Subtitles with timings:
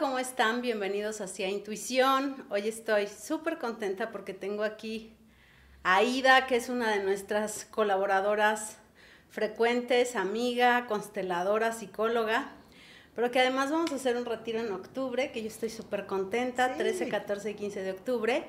[0.00, 0.62] ¿cómo están?
[0.62, 2.46] Bienvenidos hacia Intuición.
[2.48, 5.12] Hoy estoy súper contenta porque tengo aquí
[5.82, 8.78] a Aida, que es una de nuestras colaboradoras
[9.28, 12.50] frecuentes, amiga, consteladora, psicóloga,
[13.14, 16.78] pero que además vamos a hacer un retiro en octubre, que yo estoy súper contenta,
[16.78, 18.44] 13, 14 y 15 de octubre.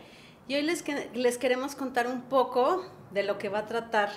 [0.47, 4.09] Y hoy les, les queremos contar un poco de lo que va a tratar,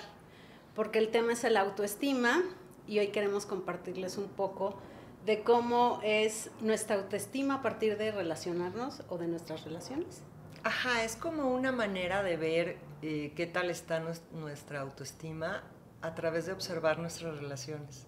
[0.73, 2.45] porque el tema es el autoestima
[2.87, 4.79] y hoy queremos compartirles un poco
[5.25, 10.21] de cómo es nuestra autoestima a partir de relacionarnos o de nuestras relaciones.
[10.63, 15.63] Ajá, es como una manera de ver eh, qué tal está nuestra autoestima
[16.01, 18.05] a través de observar nuestras relaciones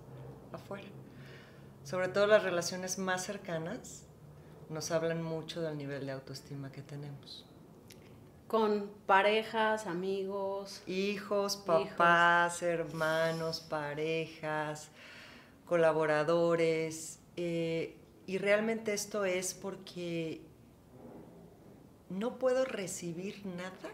[0.51, 0.87] afuera.
[1.83, 4.03] Sobre todo las relaciones más cercanas
[4.69, 7.45] nos hablan mucho del nivel de autoestima que tenemos.
[8.47, 10.81] Con parejas, amigos.
[10.85, 14.89] Hijos, papás, hermanos, parejas,
[15.67, 17.19] colaboradores.
[17.35, 20.41] Eh, y realmente esto es porque
[22.09, 23.91] no puedo recibir nada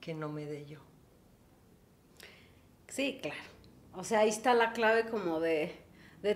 [0.00, 0.80] que no me dé yo.
[2.88, 3.40] Sí, claro.
[3.94, 5.74] O sea, ahí está la clave como de,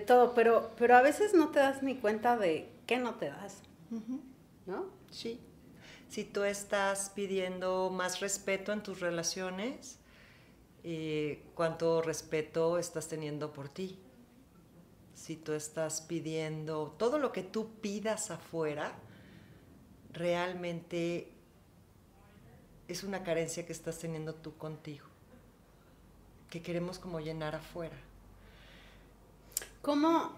[0.07, 3.61] todo, pero, pero a veces no te das ni cuenta de qué no te das.
[4.65, 4.91] ¿No?
[5.11, 5.39] Sí.
[6.09, 9.99] Si tú estás pidiendo más respeto en tus relaciones,
[10.87, 13.97] eh, cuánto respeto estás teniendo por ti.
[15.15, 18.93] Si tú estás pidiendo todo lo que tú pidas afuera,
[20.13, 21.31] realmente
[22.87, 25.07] es una carencia que estás teniendo tú contigo,
[26.51, 27.97] que queremos como llenar afuera.
[29.81, 30.33] ¿Cómo,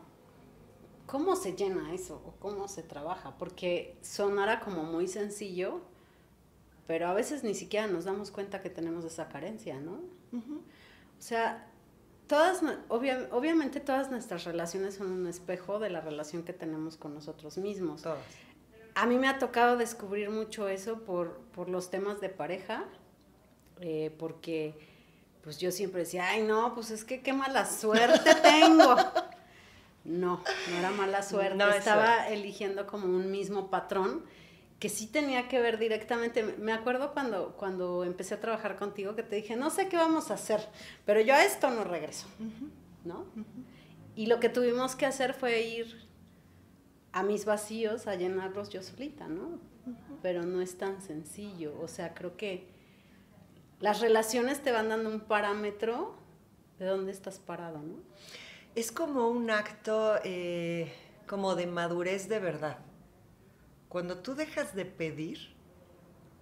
[1.08, 3.38] cómo se llena eso o cómo se trabaja?
[3.38, 5.82] Porque sonara como muy sencillo,
[6.88, 10.02] pero a veces ni siquiera nos damos cuenta que tenemos esa carencia, ¿no?
[10.32, 11.68] O sea,
[12.28, 17.58] todas, obviamente todas nuestras relaciones son un espejo de la relación que tenemos con nosotros
[17.58, 18.04] mismos.
[18.04, 18.20] Todas.
[18.96, 22.86] A mí me ha tocado descubrir mucho eso por, los temas de pareja,
[23.82, 24.74] eh, porque
[25.44, 28.96] pues yo siempre decía, ay no, pues es que qué mala suerte tengo.
[30.06, 34.24] No, no era mala suerte, estaba eligiendo como un mismo patrón
[34.80, 36.44] que sí tenía que ver directamente.
[36.44, 40.30] Me acuerdo cuando, cuando empecé a trabajar contigo que te dije, no sé qué vamos
[40.30, 40.62] a hacer,
[41.06, 42.28] pero yo a esto no regreso,
[43.04, 43.26] ¿no?
[44.16, 46.08] Y lo que tuvimos que hacer fue ir
[47.12, 49.60] a mis vacíos a llenarlos yo solita, ¿no?
[50.22, 52.68] Pero no es tan sencillo, o sea, creo que
[53.80, 56.16] las relaciones te van dando un parámetro
[56.78, 57.96] de dónde estás parado, ¿no?
[58.76, 60.92] Es como un acto eh,
[61.26, 62.78] como de madurez de verdad
[63.90, 65.56] cuando tú dejas de pedir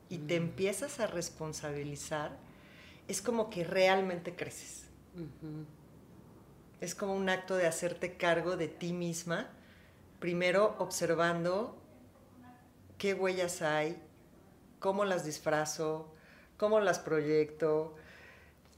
[0.09, 2.37] y te empiezas a responsabilizar,
[3.07, 4.87] es como que realmente creces.
[6.81, 9.49] Es como un acto de hacerte cargo de ti misma,
[10.19, 11.77] primero observando
[12.97, 14.01] qué huellas hay,
[14.79, 16.13] cómo las disfrazo,
[16.57, 17.95] cómo las proyecto.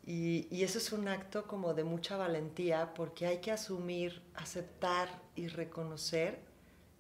[0.06, 5.10] Y, y, eso es un acto como de mucha valentía porque hay que asumir, aceptar
[5.36, 6.47] y reconocer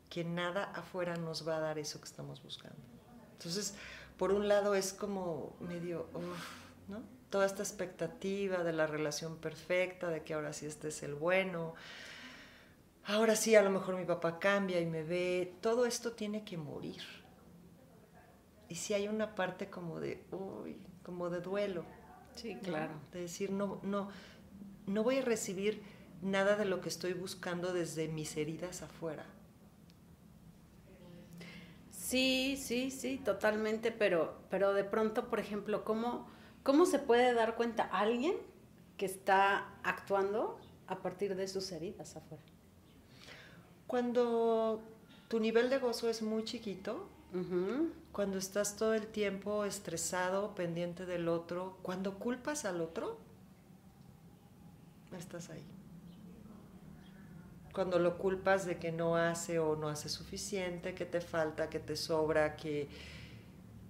[0.09, 2.77] que nada afuera nos va a dar eso que estamos buscando.
[3.33, 3.75] Entonces,
[4.17, 6.07] por un lado es como medio,
[6.87, 7.03] ¿no?
[7.29, 11.75] Toda esta expectativa de la relación perfecta, de que ahora sí este es el bueno,
[13.05, 16.57] ahora sí a lo mejor mi papá cambia y me ve, todo esto tiene que
[16.57, 17.01] morir.
[18.69, 21.85] Y si hay una parte como de, uy, como de duelo.
[22.35, 22.93] Sí, claro.
[23.11, 24.09] De decir, no, no,
[24.85, 25.83] no voy a recibir
[26.21, 29.25] nada de lo que estoy buscando desde mis heridas afuera
[32.07, 36.25] Sí, sí, sí, totalmente, pero, pero de pronto, por ejemplo, ¿cómo,
[36.63, 38.33] ¿cómo se puede dar cuenta alguien
[38.95, 40.57] que está actuando
[40.87, 42.41] a partir de sus heridas afuera?
[43.87, 44.81] Cuando
[45.27, 47.09] tu nivel de gozo es muy chiquito,
[48.13, 53.17] cuando estás todo el tiempo estresado, pendiente del otro, cuando culpas al otro,
[55.11, 55.76] estás ahí
[57.77, 61.77] cuando lo culpas de que no hace o no hace suficiente, que te falta, que
[61.77, 62.89] te sobra, que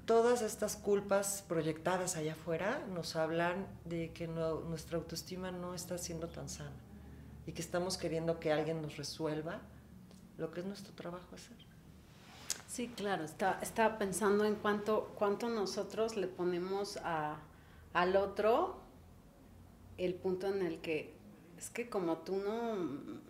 [0.05, 6.27] todas estas culpas proyectadas allá afuera nos hablan de que nuestra autoestima no está siendo
[6.27, 6.75] tan sana
[7.45, 9.61] y que estamos queriendo que alguien nos resuelva
[10.37, 11.55] lo que es nuestro trabajo hacer.
[12.67, 17.37] Sí, claro, estaba pensando en cuánto, cuánto nosotros le ponemos a,
[17.93, 18.81] al otro
[19.97, 21.15] el punto en el que
[21.57, 23.26] es que como tú no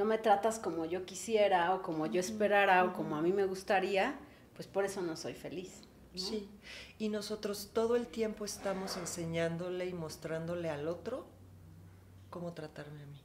[0.00, 3.44] no me tratas como yo quisiera o como yo esperara o como a mí me
[3.44, 4.18] gustaría,
[4.54, 5.82] pues por eso no soy feliz.
[6.14, 6.48] Sí,
[6.98, 11.26] y nosotros todo el tiempo estamos enseñándole y mostrándole al otro
[12.30, 13.20] cómo tratarme a mí.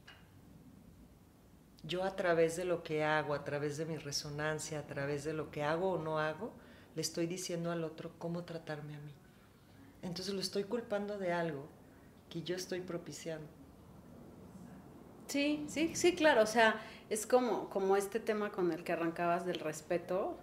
[1.82, 5.32] yo a través de lo que hago, a través de mi resonancia, a través de
[5.32, 6.52] lo que hago o no hago,
[6.94, 9.14] le estoy diciendo al otro cómo tratarme a mí.
[10.02, 11.68] Entonces lo estoy culpando de algo
[12.28, 13.48] que yo estoy propiciando.
[15.36, 16.42] Sí, sí, sí, claro.
[16.44, 16.80] O sea,
[17.10, 20.38] es como, como este tema con el que arrancabas del respeto.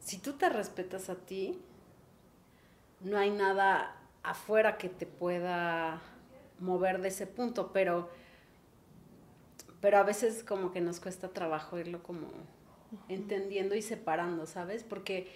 [0.00, 1.62] Si tú te respetas a ti,
[2.98, 3.94] no hay nada
[4.24, 6.02] afuera que te pueda
[6.58, 8.10] mover de ese punto, pero,
[9.80, 12.32] pero a veces como que nos cuesta trabajo irlo como
[13.08, 14.82] entendiendo y separando, ¿sabes?
[14.82, 15.28] Porque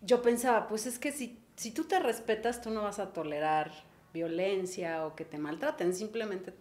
[0.00, 3.72] yo pensaba, pues es que si, si tú te respetas, tú no vas a tolerar
[4.14, 6.54] violencia o que te maltraten, simplemente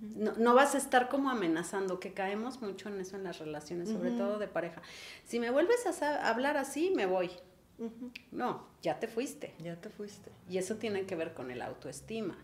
[0.00, 3.88] no, no, vas a estar como amenazando, que caemos mucho en eso en las relaciones,
[3.88, 4.82] sobre todo de pareja.
[5.24, 7.30] Si me vuelves a hablar así, me voy.
[8.32, 9.54] No, ya te fuiste.
[9.62, 10.30] Ya te fuiste.
[10.50, 12.36] Y eso tiene que ver con el autoestima.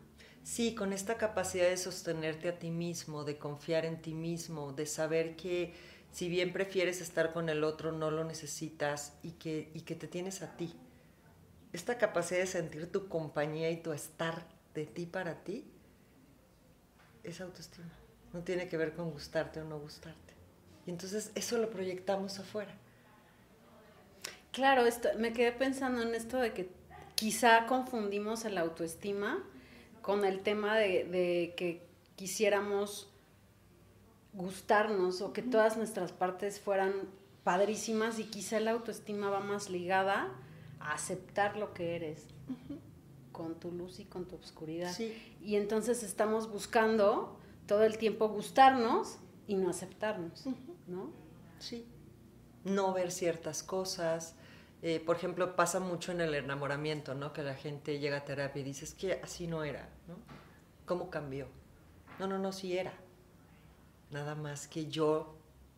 [0.45, 4.87] Sí, con esta capacidad de sostenerte a ti mismo, de confiar en ti mismo, de
[4.87, 5.75] saber que
[6.13, 10.07] si bien prefieres estar con el otro, no lo necesitas y que, y que te
[10.07, 10.75] tienes a ti.
[11.73, 15.65] Esta capacidad de sentir tu compañía y tu estar de ti para ti
[17.25, 17.91] es autoestima.
[18.33, 20.35] No tiene que ver con gustarte o no gustarte.
[20.87, 22.75] Y entonces eso lo proyectamos afuera.
[24.53, 26.69] Claro, esto, me quedé pensando en esto de que
[27.15, 29.43] quizá confundimos el autoestima
[30.03, 31.83] con el tema de, de que
[32.17, 33.09] quisiéramos
[34.33, 36.93] gustarnos o que todas nuestras partes fueran
[37.45, 40.29] padrísimas y quizá la autoestima va más ligada
[40.81, 42.27] a aceptar lo que eres
[43.35, 44.97] con tu luz y con tu oscuridad.
[45.43, 47.37] Y entonces estamos buscando
[47.67, 50.45] todo el tiempo gustarnos y no aceptarnos,
[50.87, 51.11] ¿no?
[51.59, 51.85] Sí.
[52.63, 54.37] No ver ciertas cosas.
[54.83, 57.33] Eh, por ejemplo, pasa mucho en el enamoramiento, ¿no?
[57.33, 60.15] Que la gente llega a terapia y dice, es que así no era, ¿no?
[60.87, 61.49] ¿Cómo cambió?
[62.21, 62.95] No, no, no, sí era.
[64.13, 65.35] Nada más que yo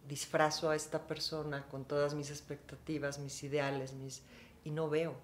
[0.07, 4.23] disfrazo a esta persona con todas mis expectativas, mis ideales, mis
[4.63, 5.15] y no veo.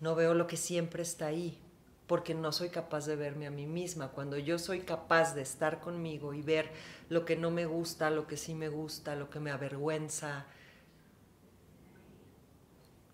[0.00, 1.58] No veo lo que siempre está ahí,
[2.06, 4.08] porque no soy capaz de verme a mí misma.
[4.08, 6.70] Cuando yo soy capaz de estar conmigo y ver
[7.08, 10.46] lo que no me gusta, lo que sí me gusta, lo que me avergüenza,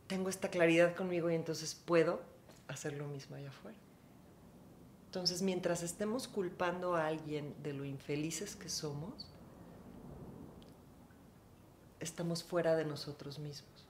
[0.07, 2.21] tengo esta claridad conmigo y entonces puedo
[2.69, 3.79] hacer lo mismo allá afuera.
[5.07, 9.29] Entonces, mientras estemos culpando a alguien de lo infelices que somos,
[12.01, 13.87] estamos fuera de nosotros mismos.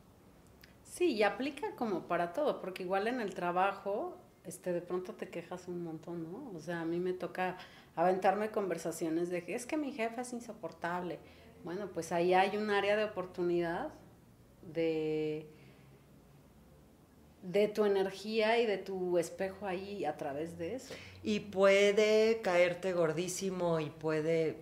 [0.94, 5.28] Sí, y aplica como para todo, porque igual en el trabajo, este, de pronto te
[5.28, 6.52] quejas un montón, ¿no?
[6.54, 7.58] O sea, a mí me toca
[7.96, 11.18] aventarme conversaciones de que es que mi jefe es insoportable.
[11.64, 13.88] Bueno, pues ahí hay un área de oportunidad
[14.72, 15.48] de,
[17.42, 20.94] de tu energía y de tu espejo ahí a través de eso.
[21.24, 24.58] Y puede caerte gordísimo y puede,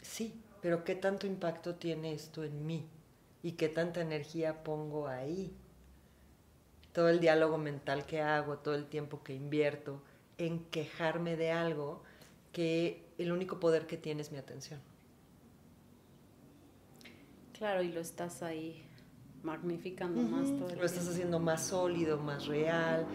[0.00, 2.86] sí, pero ¿qué tanto impacto tiene esto en mí?
[3.46, 5.54] Y qué tanta energía pongo ahí.
[6.92, 10.02] Todo el diálogo mental que hago, todo el tiempo que invierto
[10.36, 12.02] en quejarme de algo
[12.50, 14.80] que el único poder que tiene es mi atención.
[17.56, 18.84] Claro, y lo estás ahí
[19.44, 23.06] magnificando más todo Lo estás haciendo más sólido, más real,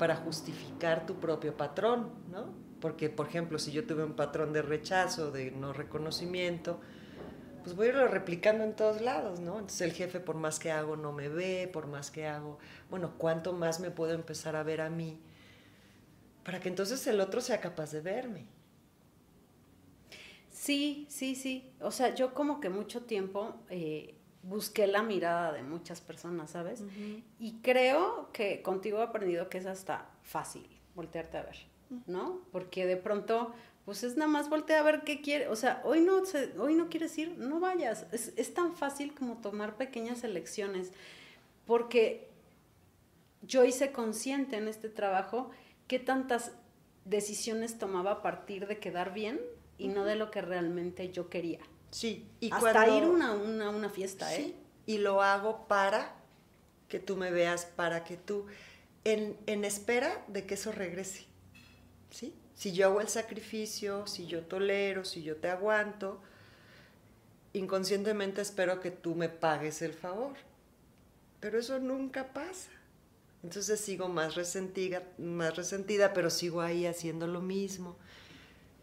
[0.00, 2.52] para justificar tu propio patrón, ¿no?
[2.80, 6.80] Porque, por ejemplo, si yo tuve un patrón de rechazo, de no reconocimiento,
[7.66, 9.54] pues voy a irlo replicando en todos lados, ¿no?
[9.54, 13.14] Entonces el jefe por más que hago no me ve, por más que hago, bueno,
[13.18, 15.18] ¿cuánto más me puedo empezar a ver a mí?
[16.44, 18.46] Para que entonces el otro sea capaz de verme.
[20.48, 21.72] Sí, sí, sí.
[21.80, 26.84] O sea, yo como que mucho tiempo eh, busqué la mirada de muchas personas, ¿sabes?
[27.40, 31.56] Y creo que contigo he aprendido que es hasta fácil voltearte a ver,
[32.06, 32.42] ¿no?
[32.52, 33.52] Porque de pronto
[33.86, 35.46] pues es nada más voltear a ver qué quiere.
[35.46, 36.20] O sea, hoy no,
[36.58, 38.04] hoy no quieres ir, no vayas.
[38.10, 40.90] Es, es tan fácil como tomar pequeñas elecciones,
[41.66, 42.28] porque
[43.42, 45.52] yo hice consciente en este trabajo
[45.86, 46.50] qué tantas
[47.04, 49.40] decisiones tomaba a partir de quedar bien
[49.78, 51.60] y no de lo que realmente yo quería.
[51.92, 53.34] Sí, y hasta ir a una,
[53.70, 54.46] una, fiesta, ¿eh?
[54.46, 56.12] Sí, y lo hago para
[56.88, 58.46] que tú me veas, para que tú,
[59.04, 61.26] en, en espera de que eso regrese,
[62.10, 62.34] ¿sí?
[62.56, 66.22] Si yo hago el sacrificio, si yo tolero, si yo te aguanto,
[67.52, 70.36] inconscientemente espero que tú me pagues el favor.
[71.38, 72.70] Pero eso nunca pasa.
[73.42, 77.94] Entonces sigo más resentida, más resentida pero sigo ahí haciendo lo mismo.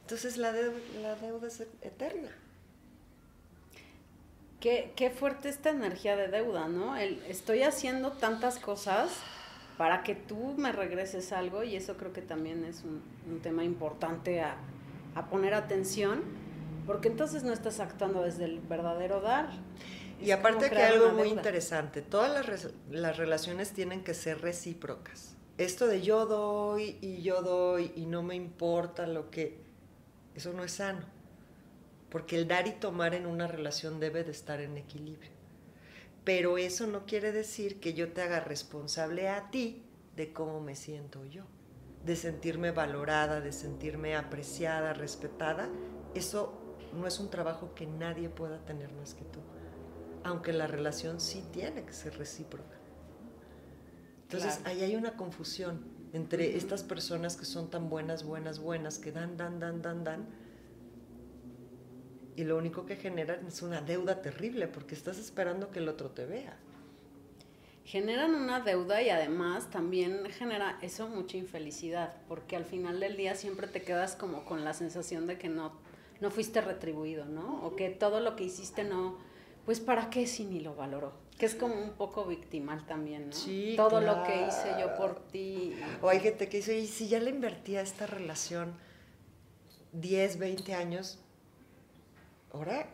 [0.02, 2.30] Entonces la deuda, la deuda es eterna.
[4.60, 6.96] Qué, qué, fuerte esta energía de deuda, ¿no?
[6.96, 9.10] Estoy haciendo tantas cosas
[9.78, 13.02] para que tú me regreses algo y eso creo que también es un,
[13.42, 14.58] tema importante a,
[15.30, 16.22] poner atención
[16.86, 19.50] porque entonces no estás actuando desde el verdadero dar.
[20.22, 25.36] Y aparte que algo muy interesante, todas las, las relaciones tienen que ser recíprocas.
[25.58, 29.62] Esto de yo doy y yo doy y no me importa lo que...
[30.36, 31.06] Eso no es sano.
[32.10, 35.32] Porque el dar y tomar en una relación debe de estar en equilibrio.
[36.24, 39.84] Pero eso no quiere decir que yo te haga responsable a ti
[40.16, 41.44] de cómo me siento yo,
[42.06, 45.70] de sentirme valorada, de sentirme apreciada, respetada.
[46.14, 49.40] Eso no es un trabajo que nadie pueda tener más que tú,
[50.24, 52.78] aunque la relación sí tiene que ser recíproca.
[54.24, 59.12] Entonces ahí hay una confusión entre estas personas que son tan buenas, buenas, buenas, que
[59.12, 60.28] dan, dan, dan, dan, dan,
[62.36, 66.10] y lo único que generan es una deuda terrible porque estás esperando que el otro
[66.10, 66.58] te vea.
[67.86, 73.36] Generan una deuda y además también genera eso mucha infelicidad, porque al final del día
[73.36, 75.74] siempre te quedas como con la sensación de que no,
[76.22, 77.64] no fuiste retribuido, ¿no?
[77.66, 79.18] O que todo lo que hiciste no,
[79.66, 81.12] pues para qué si ni lo valoró.
[81.38, 83.36] Que es como un poco victimal también, ¿no?
[83.36, 85.76] Sí, todo lo que hice yo por ti.
[86.02, 88.74] O hay gente que dice, y si ya le invertí a esta relación
[89.92, 91.20] 10, 20 años,
[92.54, 92.88] ahora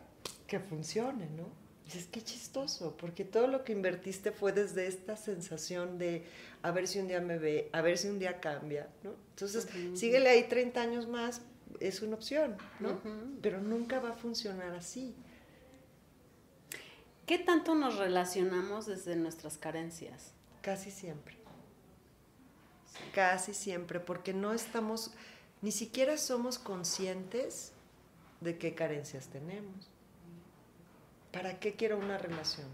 [0.46, 1.48] que funcione, ¿no?
[1.84, 6.24] Dices, qué chistoso, porque todo lo que invertiste fue desde esta sensación de
[6.62, 9.14] a ver si un día me ve, a ver si un día cambia, ¿no?
[9.30, 11.42] Entonces, síguele ahí 30 años más,
[11.80, 13.00] es una opción, ¿no?
[13.42, 15.14] Pero nunca va a funcionar así.
[17.26, 20.32] ¿Qué tanto nos relacionamos desde nuestras carencias?
[20.62, 21.36] Casi siempre.
[23.14, 25.12] Casi siempre, porque no estamos,
[25.62, 27.72] ni siquiera somos conscientes
[28.40, 29.90] de qué carencias tenemos.
[31.32, 32.68] ¿Para qué quiero una relación?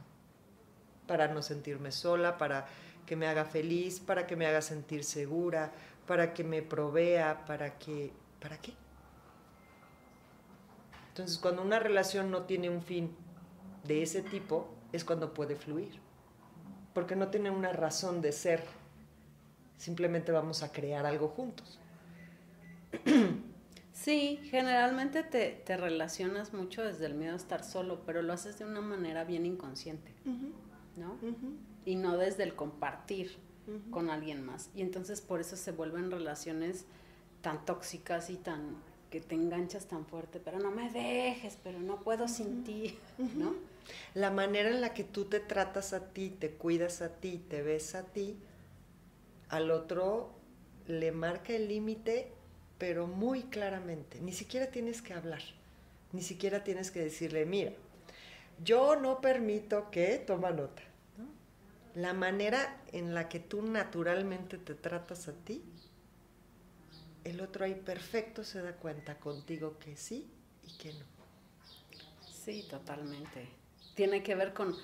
[1.06, 2.66] Para no sentirme sola, para
[3.04, 5.72] que me haga feliz, para que me haga sentir segura,
[6.06, 8.12] para que me provea, para que...
[8.40, 8.72] ¿Para qué?
[11.08, 13.16] Entonces, cuando una relación no tiene un fin
[13.84, 16.00] de ese tipo, es cuando puede fluir.
[16.92, 18.62] Porque no tiene una razón de ser.
[19.78, 21.78] Simplemente vamos a crear algo juntos.
[24.06, 28.56] Sí, generalmente te, te, relacionas mucho desde el miedo a estar solo, pero lo haces
[28.56, 30.12] de una manera bien inconsciente,
[30.94, 31.18] ¿no?
[31.84, 33.36] Y no desde el compartir
[33.90, 34.70] con alguien más.
[34.76, 36.84] Y entonces por eso se vuelven relaciones
[37.40, 38.76] tan tóxicas y tan
[39.10, 42.96] que te enganchas tan fuerte, pero no me dejes, pero no puedo sin ti,
[43.34, 43.56] ¿no?
[44.14, 47.60] La manera en la que tú te tratas a ti, te cuidas a ti, te
[47.60, 48.38] ves a ti,
[49.48, 50.30] al otro
[50.86, 52.35] le marca el límite
[52.78, 54.20] pero muy claramente.
[54.20, 55.42] Ni siquiera tienes que hablar,
[56.12, 57.72] ni siquiera tienes que decirle, mira,
[58.62, 60.82] yo no permito que, toma nota.
[61.94, 65.62] La manera en la que tú naturalmente te tratas a ti,
[67.24, 70.30] el otro ahí perfecto se da cuenta contigo que sí
[70.62, 71.04] y que no.
[72.44, 73.48] Sí, totalmente.
[73.94, 74.76] Tiene que ver con,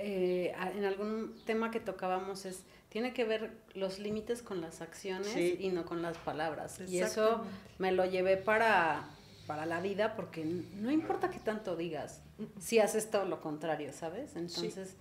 [0.00, 5.36] eh, en algún tema que tocábamos es, tiene que ver los límites con las acciones
[5.36, 6.80] y no con las palabras.
[6.86, 7.44] Y eso
[7.78, 9.08] me lo llevé para,
[9.46, 12.22] para la vida porque no importa qué tanto digas,
[12.58, 14.36] si haces todo lo contrario, ¿sabes?
[14.36, 14.96] Entonces,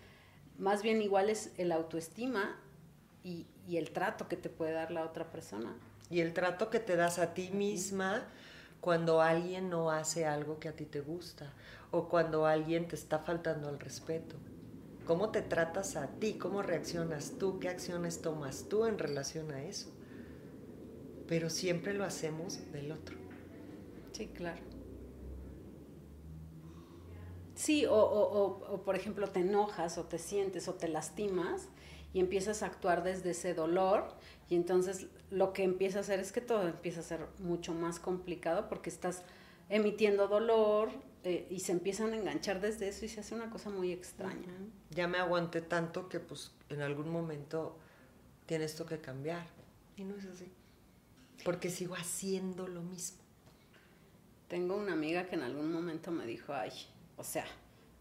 [0.58, 2.60] más bien igual es el autoestima
[3.24, 5.74] y, y, el trato que te puede dar la otra persona.
[6.10, 8.26] Y el trato que te das a ti misma
[8.82, 11.52] cuando alguien no hace algo que a ti te gusta
[11.92, 14.36] o cuando alguien te está faltando al respeto
[15.08, 19.64] cómo te tratas a ti, cómo reaccionas tú, qué acciones tomas tú en relación a
[19.64, 19.90] eso.
[21.28, 23.16] Pero siempre lo hacemos del otro.
[24.12, 24.62] Sí, claro.
[27.56, 31.70] Sí, o, o, por ejemplo te enojas o te sientes o te lastimas
[32.14, 34.10] y empiezas a actuar desde ese dolor
[34.50, 38.00] y entonces lo que empieza a hacer es que todo empieza a ser mucho más
[38.00, 39.24] complicado porque estás
[39.70, 40.90] emitiendo dolor,
[41.24, 44.54] eh, y se empiezan a enganchar desde eso y se hace una cosa muy extraña.
[44.92, 47.78] Ya me aguanté tanto que pues en algún momento
[48.46, 49.46] tiene esto que cambiar.
[49.98, 50.50] Y no es así.
[51.44, 53.18] Porque sigo haciendo lo mismo.
[54.48, 56.72] Tengo una amiga que en algún momento me dijo, ay,
[57.18, 57.46] o sea,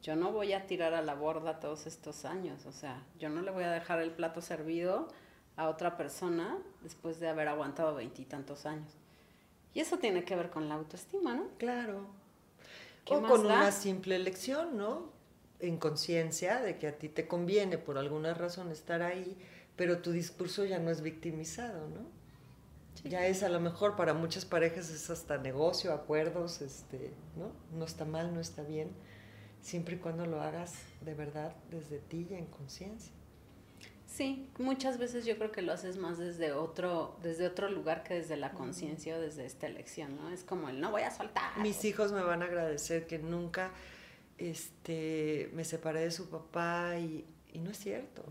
[0.03, 3.43] yo no voy a tirar a la borda todos estos años, o sea, yo no
[3.43, 5.09] le voy a dejar el plato servido
[5.57, 8.93] a otra persona después de haber aguantado veintitantos años.
[9.77, 11.51] Y eso tiene que ver con la autoestima, ¿no?
[11.59, 12.07] Claro,
[13.11, 15.13] o con una simple elección, ¿no?
[15.61, 19.37] En conciencia de que a ti te conviene por alguna razón estar ahí,
[19.77, 22.07] pero tu discurso ya no es victimizado, ¿no?
[23.05, 27.53] Ya es a lo mejor para muchas parejas es hasta negocio, acuerdos, este, ¿no?
[27.79, 28.89] No está mal, no está bien,
[29.61, 33.13] siempre y cuando lo hagas de verdad desde ti y en conciencia.
[34.17, 38.15] Sí, muchas veces yo creo que lo haces más desde otro, desde otro lugar que
[38.15, 40.31] desde la conciencia o desde esta elección, ¿no?
[40.31, 41.59] Es como el no voy a soltar.
[41.59, 43.73] Mis hijos me van a agradecer que nunca
[44.39, 48.25] este, me separé de su papá y, y no es cierto.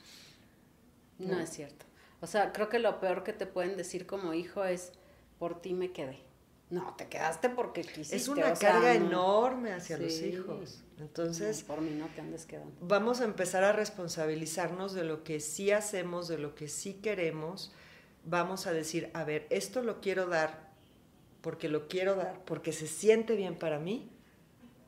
[1.18, 1.84] no es cierto.
[2.22, 4.92] O sea, creo que lo peor que te pueden decir como hijo es,
[5.38, 6.20] por ti me quedé.
[6.72, 8.16] No, te quedaste porque quisiste.
[8.16, 10.82] Es una carga enorme hacia los hijos.
[10.98, 12.72] Entonces, por mí no te andes quedando.
[12.80, 17.74] Vamos a empezar a responsabilizarnos de lo que sí hacemos, de lo que sí queremos.
[18.24, 20.72] Vamos a decir, a ver, esto lo quiero dar
[21.42, 24.10] porque lo quiero dar, porque se siente bien para mí.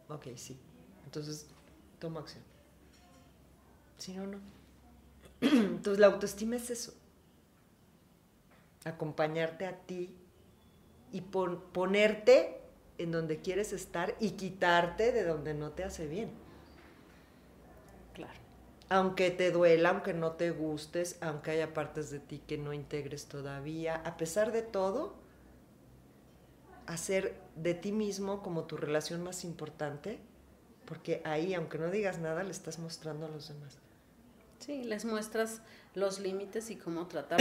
[0.08, 0.58] Ok, sí.
[1.04, 1.46] Entonces,
[1.98, 2.44] tomo acción.
[3.98, 4.38] Si no, no.
[5.42, 6.94] Entonces, la autoestima es eso.
[8.86, 10.16] Acompañarte a ti
[11.14, 12.60] y ponerte
[12.98, 16.32] en donde quieres estar y quitarte de donde no te hace bien.
[18.14, 18.40] Claro.
[18.88, 23.26] Aunque te duela, aunque no te gustes, aunque haya partes de ti que no integres
[23.26, 25.14] todavía, a pesar de todo,
[26.86, 30.18] hacer de ti mismo como tu relación más importante,
[30.84, 33.78] porque ahí, aunque no digas nada, le estás mostrando a los demás.
[34.58, 35.62] Sí, les muestras
[35.94, 37.40] los límites y cómo tratar.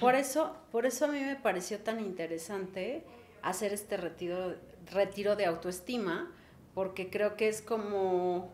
[0.00, 3.04] Por eso, por eso a mí me pareció tan interesante
[3.42, 4.54] hacer este retiro,
[4.92, 6.30] retiro de autoestima,
[6.74, 8.50] porque creo que es como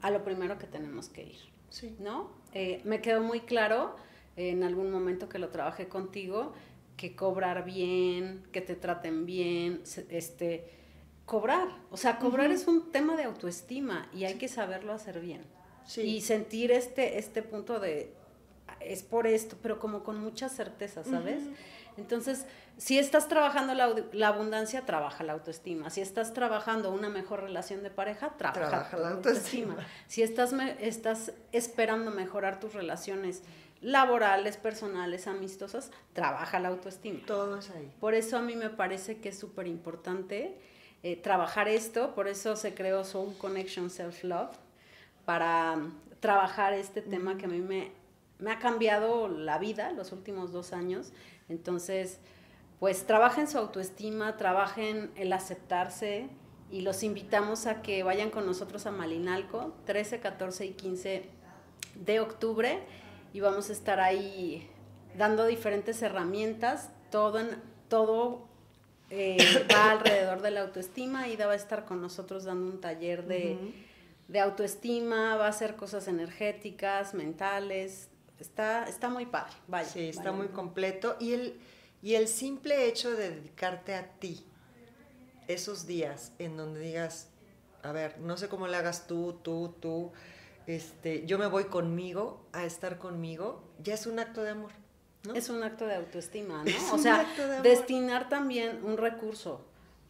[0.00, 1.38] a lo primero que tenemos que ir.
[1.70, 1.96] Sí.
[1.98, 2.30] ¿No?
[2.52, 3.96] Eh, me quedó muy claro
[4.36, 6.52] en algún momento que lo trabajé contigo,
[6.96, 10.70] que cobrar bien, que te traten bien, este,
[11.24, 11.68] cobrar.
[11.90, 15.42] O sea, cobrar es un tema de autoestima y hay que saberlo hacer bien.
[15.96, 18.12] Y sentir este, este punto de,
[18.80, 21.42] es por esto, pero como con mucha certeza, ¿sabes?
[21.96, 22.46] Entonces,
[22.78, 25.90] si estás trabajando la, abundancia, trabaja la autoestima.
[25.90, 29.76] Si estás trabajando una mejor relación de pareja, trabaja, la autoestima.
[30.06, 33.42] Si estás, estás esperando mejorar tus relaciones
[33.82, 37.20] laborales, personales, amistosas, trabaja la autoestima.
[37.26, 37.92] Todo es ahí.
[38.00, 40.56] Por eso a mí me parece que es súper importante
[41.02, 44.56] eh, trabajar esto, por eso se creó Soul Connection Self Love,
[45.24, 45.78] para
[46.20, 47.92] trabajar este tema que a mí me,
[48.50, 51.12] ha cambiado la vida los últimos dos años.
[51.48, 52.18] Entonces,
[52.80, 56.28] pues trabajen su autoestima, trabajen el aceptarse
[56.70, 61.24] y los invitamos a que vayan con nosotros a Malinalco 13, 14 y 15
[61.94, 62.80] de octubre
[63.32, 64.68] y vamos a estar ahí
[65.16, 68.46] dando diferentes herramientas, todo, en, todo
[69.10, 69.36] eh,
[69.74, 71.28] va alrededor de la autoestima.
[71.28, 73.58] Ida va a estar con nosotros dando un taller de
[74.32, 78.08] de autoestima, va a hacer cosas energéticas, mentales.
[78.40, 79.88] Está, está muy padre, vaya.
[79.88, 81.16] Sí, está muy completo.
[81.20, 81.60] Y el,
[82.00, 84.44] y el simple hecho de dedicarte a ti,
[85.48, 87.28] esos días en donde digas,
[87.82, 90.12] a ver, no sé cómo le hagas tú, tú, tú,
[90.66, 94.72] este, yo me voy conmigo a estar conmigo, ya es un acto de amor.
[95.24, 95.34] ¿no?
[95.34, 96.72] Es un acto de autoestima, ¿no?
[96.94, 97.26] o sea,
[97.62, 99.64] destinar también un recurso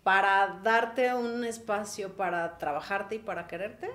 [0.04, 3.90] para darte un espacio para trabajarte y para quererte,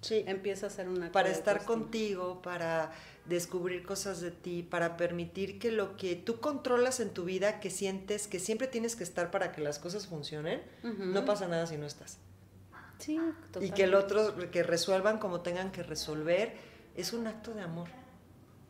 [0.00, 0.24] Sí.
[0.26, 1.12] Empieza a ser una...
[1.12, 2.92] Para estar contigo, para
[3.26, 7.70] descubrir cosas de ti, para permitir que lo que tú controlas en tu vida, que
[7.70, 11.76] sientes que siempre tienes que estar para que las cosas funcionen, no pasa nada si
[11.76, 12.18] no estás.
[12.98, 13.66] Sí, totalmente.
[13.66, 16.54] Y que el otro, que resuelvan como tengan que resolver,
[16.96, 17.88] es un acto de amor.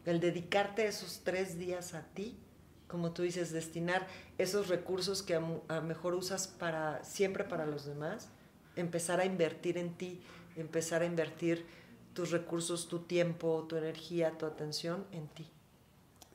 [0.05, 2.39] El dedicarte esos tres días a ti,
[2.87, 4.07] como tú dices, destinar
[4.39, 8.29] esos recursos que a, a mejor usas para siempre para los demás,
[8.77, 10.21] empezar a invertir en ti
[10.61, 11.67] empezar a invertir
[12.15, 15.49] tus recursos, tu tiempo, tu energía, tu atención en ti.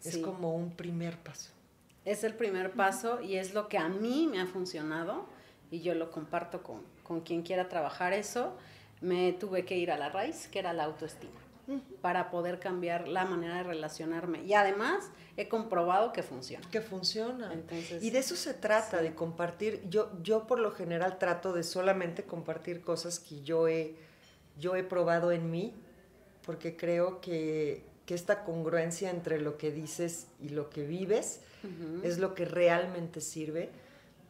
[0.04, 1.52] Es como un primer paso.
[2.06, 5.26] Es el primer paso y es lo que a mí me ha funcionado
[5.72, 8.56] y yo lo comparto con, con quien quiera trabajar eso.
[9.02, 11.40] Me tuve que ir a la raíz, que era la autoestima,
[12.02, 14.44] para poder cambiar la manera de relacionarme.
[14.44, 16.70] Y además he comprobado que funciona.
[16.70, 17.52] Que funciona.
[18.00, 19.84] y de eso se trata, de compartir.
[19.90, 23.96] Yo, yo por lo general trato de solamente compartir cosas que yo he
[24.60, 25.74] yo he probado en mí,
[26.46, 31.41] porque creo que, esta congruencia entre lo que dices y lo que vives
[32.04, 33.72] es lo que realmente sirve.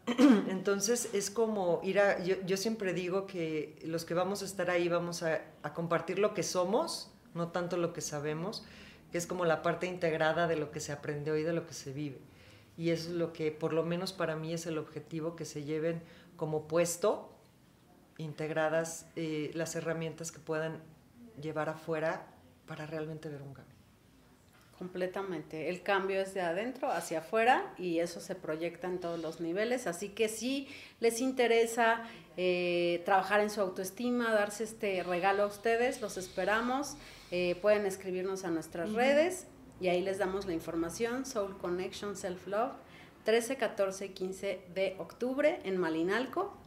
[0.47, 4.87] Entonces es como ir a, yo, siempre digo que los que vamos a estar ahí
[4.87, 8.63] vamos a, a, compartir lo que somos, no tanto lo que sabemos,
[9.11, 11.73] que es como la parte integrada de lo que se aprendió y de lo que
[11.73, 12.19] se vive.
[12.77, 15.65] Y eso es lo que por lo menos para mí es el objetivo, que se
[15.65, 16.01] lleven
[16.37, 17.34] como puesto
[18.17, 20.81] integradas eh, las herramientas que puedan
[21.41, 22.27] llevar afuera
[22.65, 23.75] para realmente ver un cambio.
[24.77, 25.69] completamente.
[25.69, 29.87] El cambio es de adentro hacia afuera y eso se proyecta en todos los niveles.
[29.87, 30.67] Así que si
[30.99, 32.03] les interesa
[32.35, 36.97] eh, trabajar en su autoestima, darse este regalo a ustedes, los esperamos.
[37.31, 39.47] Eh, pueden escribirnos a nuestras redes
[39.79, 41.25] y ahí les damos la información.
[41.25, 42.73] Soul Connection Self Love,
[43.23, 46.64] 13, 14 y 15 de octubre en Malinalco.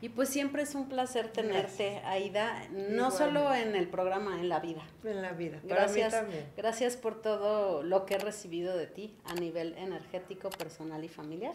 [0.00, 4.60] Y pues siempre es un placer tenerte, Aida, no solo en el programa, en la
[4.60, 4.82] vida.
[5.02, 5.58] En la vida.
[5.64, 6.14] gracias,
[6.56, 11.54] gracias por todo lo que he recibido de ti a nivel energético, personal y familiar.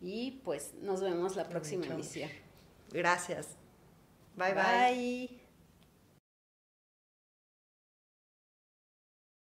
[0.00, 2.30] Y pues nos vemos la próxima emisión.
[2.92, 3.56] Gracias.
[4.36, 4.54] bye.
[4.54, 5.39] bye.